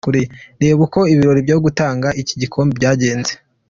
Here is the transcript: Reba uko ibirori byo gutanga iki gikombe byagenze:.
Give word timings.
Reba 0.61 0.79
uko 0.87 0.99
ibirori 1.13 1.41
byo 1.47 1.57
gutanga 1.65 2.07
iki 2.21 2.33
gikombe 2.41 2.71
byagenze:. 2.79 3.31